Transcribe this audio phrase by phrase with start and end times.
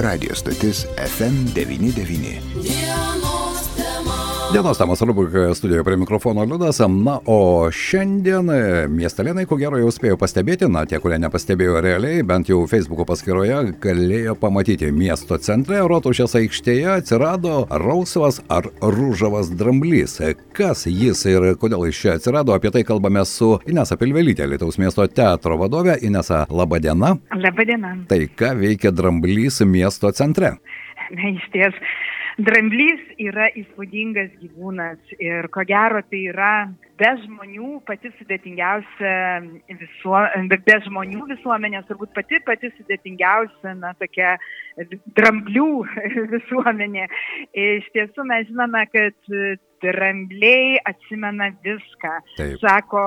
[0.00, 2.89] Radio stotis FM99.
[4.52, 6.80] Dienos temos rubrikoje studijoje prie mikrofono Liudas.
[6.80, 8.48] Na, o šiandien
[8.90, 13.60] miestelėnai, ko gero jau spėjo pastebėti, na, tie, kurie nepastebėjo realiai, bent jau Facebook'o paskyroje,
[13.84, 20.18] galėjo pamatyti miesto centre, Rotušės aikštėje atsirado rausvas ar rūžavas dramblys.
[20.58, 25.06] Kas jis ir kodėl iš čia atsirado, apie tai kalbame su Inesa Pilvelytė, Lietuvos miesto
[25.06, 26.00] teatro vadovė.
[26.02, 27.14] Inesa, laba diena.
[27.38, 27.96] Labą dieną.
[28.10, 30.56] Tai ką veikia dramblys miesto centre?
[31.14, 31.78] Na, iš ties,
[32.40, 36.52] Dramblys yra įspūdingas gyvūnas ir ko gero tai yra
[37.00, 39.12] be žmonių pati sudėtingiausia
[39.80, 40.20] visuo,
[40.52, 44.36] be žmonių visuomenės, turbūt pati pati sudėtingiausia, na, tokia
[45.18, 45.68] dramblių
[46.36, 47.08] visuomenė.
[47.66, 49.32] Iš tiesų mes žinome, kad
[49.84, 52.16] drambliai atsimena viską.
[52.36, 52.56] Taip.
[52.62, 53.04] Sako,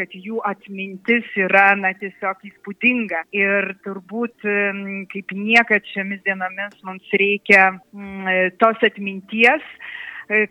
[0.00, 3.26] kad jų atmintis yra na, tiesiog įspūdinga.
[3.36, 4.46] Ir turbūt
[5.12, 9.66] kaip niekad šiomis dienomis mums reikia mm, tos atminties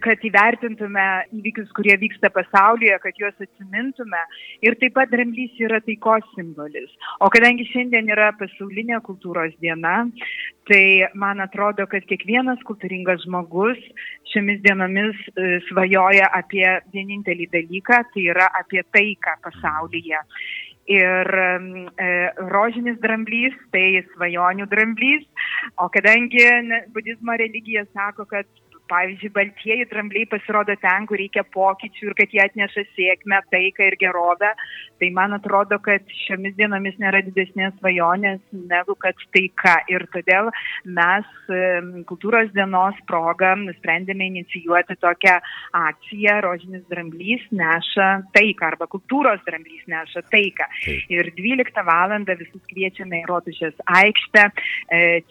[0.04, 1.06] kad įvertintume
[1.38, 4.22] įvykius, kurie vyksta pasaulyje, kad juos atsimintume.
[4.66, 6.92] Ir taip pat dramblys yra taikos simbolis.
[7.24, 10.04] O kadangi šiandien yra pasaulinė kultūros diena,
[10.70, 13.80] tai man atrodo, kad kiekvienas kultūringas žmogus
[14.34, 15.18] šiomis dienomis
[15.70, 20.26] svajoja apie vienintelį dalyką, tai yra apie taiką pasaulyje.
[20.90, 22.06] Ir e,
[22.50, 25.28] rožinis dramblys, tai svajonių dramblys,
[25.78, 26.42] o kadangi
[26.96, 28.50] budizmo religija sako, kad
[28.92, 33.98] pavyzdžiui, baltieji drambliai pasirodo ten, kur reikia pokyčių ir kad jie atneša sėkmę, taiką ir
[34.02, 34.54] gerovę.
[35.00, 39.78] Tai man atrodo, kad šiomis dienomis nėra didesnės svajonės negu kad taika.
[39.92, 40.52] Ir todėl
[40.86, 41.28] mes
[42.10, 45.38] kultūros dienos progą nusprendėme inicijuoti tokią
[45.80, 50.70] akciją Rožinis dramblys neša taiką arba kultūros dramblys neša taiką.
[51.10, 52.08] Ir 12 val.
[52.10, 54.46] visus kviečiame į Rotušės aikštę.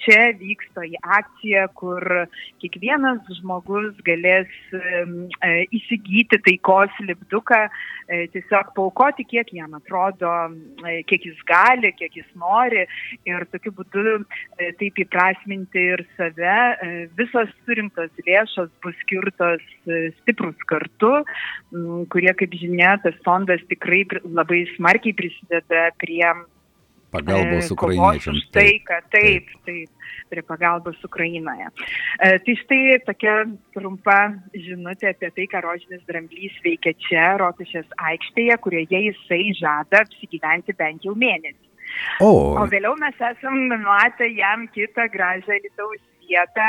[0.05, 2.05] Čia vyksta į akciją, kur
[2.63, 7.69] kiekvienas žmogus žmogus galės e, įsigyti taikos lipduką,
[8.09, 10.33] e, tiesiog paukoti, kiek jam atrodo,
[10.87, 12.85] e, kiek jis gali, kiek jis nori
[13.29, 14.19] ir tokiu būdu
[14.81, 16.59] taip įprasminti ir save.
[17.19, 19.65] Visos surinktos lėšos bus skirtos
[20.21, 21.15] stiprus kartu,
[22.13, 26.25] kurie, kaip žinia, tas fondas tikrai labai smarkiai prisideda prie
[27.15, 28.49] pagalbos ukrainiečiams.
[28.53, 31.71] Taip, taip, taip, taip, prie pagalbos Ukrainoje.
[32.21, 33.37] E, tai štai tokia
[33.77, 34.19] trumpa
[34.55, 41.09] žinutė apie tai, ką Rožinis Dramblys veikia čia, Rotušės aikštėje, kurioje jisai žada apsigyventi bent
[41.09, 41.65] jau mėnesį.
[42.21, 42.31] O,
[42.61, 46.69] O vėliau mes esam numatę jam kitą gražią Lietuvos vietą.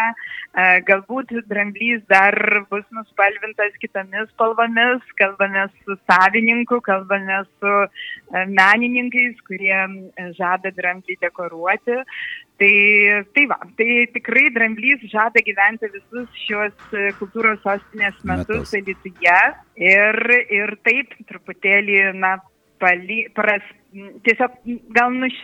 [0.55, 2.35] E, Galbūt dramblys dar
[2.71, 11.19] bus nuspalvintas kitomis spalvomis, kalbame su savininku, kalbame su e, menininkais, kurie e, žada dramblį
[11.21, 12.03] dekoruoti.
[12.59, 12.75] Tai,
[13.31, 16.73] tai va, tai tikrai dramblys žada gyventi visus šios
[17.21, 18.73] kultūros sostinės metus Metus.
[18.73, 19.37] Lietuvoje
[19.79, 20.19] ir,
[20.51, 22.35] ir taip truputėlį, na,
[22.81, 23.65] pali, pras,
[24.25, 24.55] tiesiog
[24.95, 25.35] gal nuš,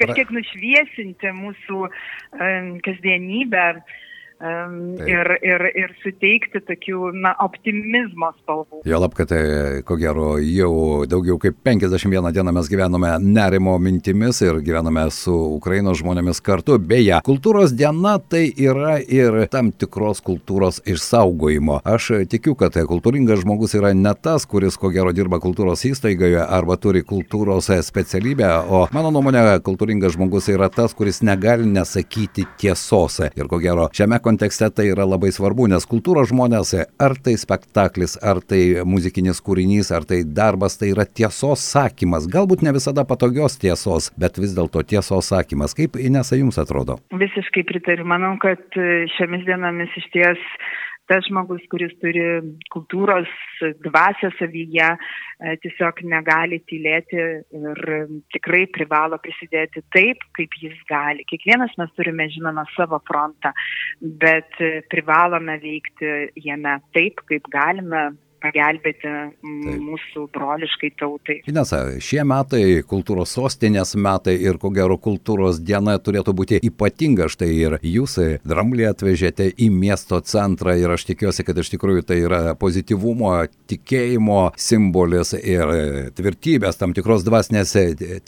[0.00, 1.88] kažkiek nušviesinti mūsų
[2.86, 3.66] kasdienybę
[4.40, 5.00] Taip.
[5.04, 8.78] ir, ir, ir suteikti tokių, na, optimizmo spalvų.
[8.88, 14.40] Jo lab, kad e, ko gero jau daugiau kaip 51 dieną mes gyvename nerimo mintimis
[14.40, 16.78] ir gyvename su Ukrainos žmonėmis kartu.
[16.80, 21.82] Beje, kultūros diena tai yra ir tam tikros kultūros išsaugojimo.
[21.84, 26.78] Aš tikiu, kad kultūringas žmogus yra ne tas, kuris ko gero dirba kultūros įstaigoje arba
[26.80, 33.20] turi kultūros specialybę, o mano nuomonė, kultūringas žmogus yra tas, kuris negali nesakyti tiesos.
[33.36, 38.16] Ir ko gero šiame kontekste tai yra labai svarbu, nes kultūros žmonės, ar tai spektaklis,
[38.22, 42.28] ar tai muzikinis kūrinys, ar tai darbas, tai yra tiesos sakymas.
[42.30, 45.74] Galbūt ne visada patogios tiesos, bet vis dėlto tiesos sakymas.
[45.74, 46.98] Kaip Inesa jums atrodo?
[47.10, 48.06] Visiškai pritariu.
[48.06, 50.46] Manau, kad e, šiomis dienomis iš ties
[51.10, 52.22] tas žmogus, kuris turi
[52.70, 53.28] kultūros
[53.82, 57.82] dvasę savyje, e, tiesiog negali tylėti ir
[58.34, 61.26] tikrai privalo prisidėti taip, kaip jis gali.
[61.30, 63.52] Kiekvienas mes turime, žinoma, savo frontą,
[64.00, 68.10] bet e, privalome veikti jame taip, kaip galime
[68.42, 69.10] pagelbėti
[69.44, 71.38] mūsų broliškai tautai.
[71.50, 77.28] Inesa, šie metai kultūros sostinės metai ir ko gero kultūros diena turėtų būti ypatinga.
[77.30, 82.20] Štai ir jūs dramblį atvežėte į miesto centrą ir aš tikiuosi, kad iš tikrųjų tai
[82.24, 83.34] yra pozityvumo,
[83.70, 85.74] tikėjimo simbolis ir
[86.18, 87.74] tvirtybės, tam tikros dvasinės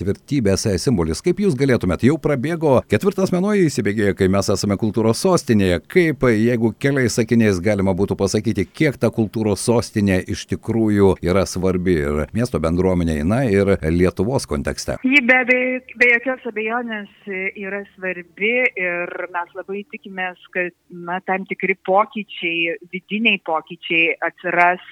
[0.00, 1.22] tvirtybės simbolis.
[1.24, 5.82] Kaip jūs galėtumėt, jau prabėgo ketvirtas mėnuo įsibėgėjo, kai mes esame kultūros sostinėje.
[5.92, 11.44] Kaip, jeigu keliais sakiniais galima būtų pasakyti, kiek ta kultūros sostinė sostinė iš tikrųjų yra
[11.46, 14.98] svarbi ir miesto bendruomeniai, na ir Lietuvos kontekste?
[15.02, 15.58] Ji be, be,
[15.98, 23.40] be jokios abejonės yra svarbi ir mes labai tikimės, kad na, tam tikri pokyčiai, vidiniai
[23.46, 24.82] pokyčiai atsiras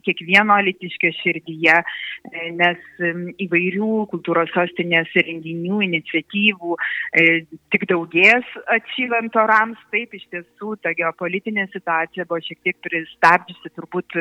[0.00, 3.02] kiekvieno litiškio širdyje, e, nes
[3.42, 7.26] įvairių kultūros sostinės renginių, iniciatyvų e,
[7.74, 9.80] tik daugės atšylant orams.
[9.92, 14.18] Taip, iš tiesų, ta geopolitinė situacija buvo šiek tiek pristabdžiusi turbūt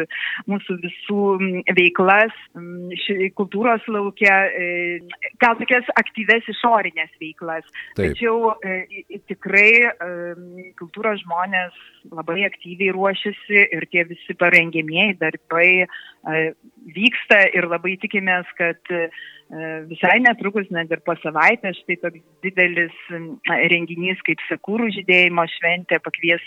[0.51, 1.21] mūsų visų
[1.77, 2.35] veiklas
[3.38, 5.00] kultūros laukia, e,
[5.41, 7.67] gal tokias aktyves išorinės veiklas.
[7.95, 8.12] Taip.
[8.12, 8.56] Tačiau
[9.29, 9.94] tikrai
[10.79, 11.77] kultūros žmonės
[12.12, 16.54] labai aktyviai ruošiasi ir tie visi parengėmėjai darbai tikrai
[16.96, 18.81] vyksta ir labai tikimės, kad
[19.89, 22.95] visai netrukus, net ir po savaitės, štai toks didelis
[23.74, 26.44] renginys kaip Sekūrų žydėjimo šventė pakvies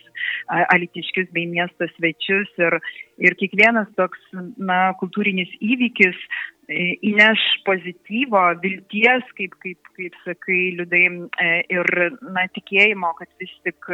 [0.49, 2.79] alitiškius bei miesto svečius ir,
[3.21, 4.25] ir kiekvienas toks
[4.56, 6.17] na, kultūrinis įvykis
[6.69, 11.03] įneš pozityvo, vilties, kaip, kaip, kaip sakai, liudai,
[11.43, 11.91] e, ir
[12.23, 13.89] na, tikėjimo, kad vis tik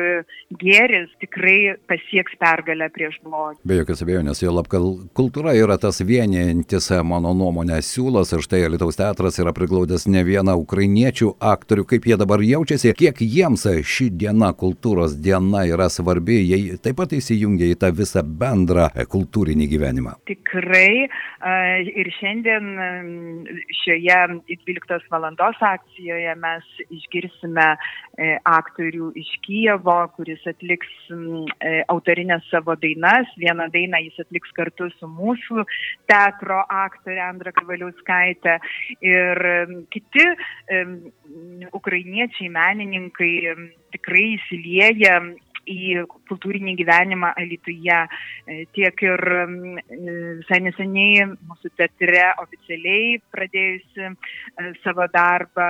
[0.61, 3.61] gėris tikrai pasieks pergalę prieš blogį.
[3.67, 9.00] Be jokios abejonės, jo lab kultūra yra tas vienijantis, mano nuomonė, siūlas ir štai Lietuvos
[9.01, 14.53] teatras yra priglaudęs ne vieną ukrainiečių aktorių, kaip jie dabar jaučiasi, kiek jiems ši diena,
[14.57, 20.17] kultūros diena yra svarbi, jie taip pat įsijungia į tą visą bendrą kultūrinį gyvenimą.
[20.29, 21.09] Tikrai
[22.01, 22.71] ir šiandien
[23.81, 24.19] šioje
[24.49, 33.31] 12 valandos akcijoje mes išgirsime e, aktorių iš Kijevo, kuris atliks e, autorinės savo dainas.
[33.41, 35.65] Vieną dainą jis atliks kartu su mūsų
[36.11, 38.59] teatro aktorė Andra Kavaliauskaitė
[39.01, 39.41] ir
[39.95, 40.27] kiti
[41.77, 43.33] ukrainiečiai menininkai
[43.95, 45.21] tikrai įsilieja
[45.71, 47.99] į kultūrinį gyvenimą Alituje.
[48.47, 49.43] E, tiek ir e,
[50.41, 54.15] visai neseniai mūsų teatre oficialiai pradėjusi e,
[54.85, 55.69] savo darbą,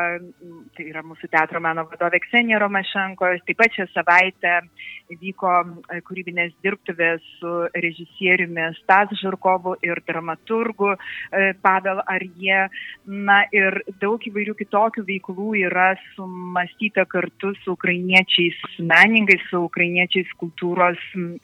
[0.77, 4.61] tai yra mūsų teatro meno vadovė Ksenija Romašenko, taip pat šią savaitę
[5.21, 5.53] vyko
[6.07, 10.93] kūrybinės dirbtuvės su režisieriumi Stas Žurkovu ir dramaturgu
[11.65, 12.61] Pavel Arje.
[13.11, 20.50] Na ir daug įvairių kitokių veiklų yra sumastyta kartu su ukrainiečiais menininkais, su ukrainiečiais kultūros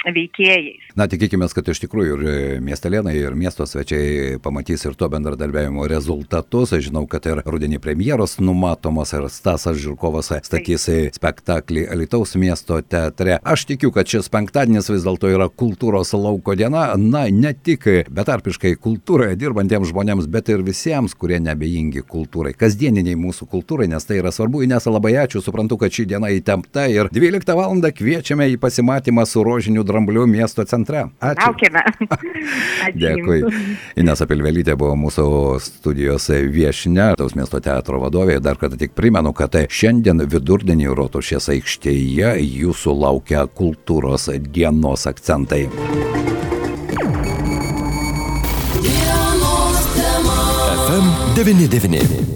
[0.07, 0.91] veikėjais.
[0.99, 6.73] Na, tikėkime, kad iš tikrųjų ir miestelėnai, ir miesto svečiai pamatys ir to bendradarbiavimo rezultatus.
[6.77, 13.39] Aš žinau, kad ir rudenį premjeros numatomos ir Stasas Žirkovas statys spektaklį Alitaus miesto teatre.
[13.45, 16.89] Aš tikiu, kad šis penktadienis vis dėlto yra kultūros lauko diena.
[16.97, 23.49] Na, ne tik betarpiškai kultūroje dirbantiems žmonėms, bet ir visiems, kurie nebejingi kultūrai, kasdieniniai mūsų
[23.53, 24.65] kultūrai, nes tai yra svarbu.
[24.67, 27.75] Inesa labai ačiū, suprantu, kad ši diena įtempta ir 12 val.
[27.97, 28.96] kviečiame į pasimatymą
[29.27, 31.07] su rožiniu drambliu miesto centre.
[31.21, 31.47] Ačiū.
[31.47, 31.83] Laukiame.
[33.03, 33.41] Dėkui.
[33.97, 35.27] Inesa Pilvelytė buvo mūsų
[35.63, 38.39] studijos viešne, Taus miesto teatro vadovė.
[38.41, 45.67] Dar kartą tik primenu, kad šiandien vidurdienį Rotušės aikštėje jūsų laukia kultūros dienos akcentai.
[50.87, 52.36] FM 99.